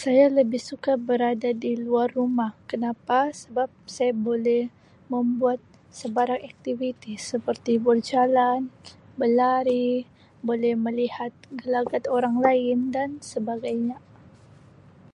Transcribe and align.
Saya 0.00 0.26
lebih 0.38 0.60
suka 0.68 0.92
berada 1.08 1.50
di 1.64 1.72
luar 1.86 2.08
rumah 2.18 2.52
kenapa 2.70 3.18
sebab 3.40 3.68
saya 3.94 4.12
boleh 4.26 4.62
membuat 5.12 5.56
sebarang 6.00 6.36
aktiviti 6.50 7.12
seperti 7.30 7.74
berjalan, 7.86 8.60
belari, 9.20 9.88
boleh 10.48 10.74
melihat 10.86 11.32
gelagat 11.60 12.02
orang 12.16 12.36
lain 12.46 12.78
dan 12.96 13.10
sebagainya. 13.32 13.96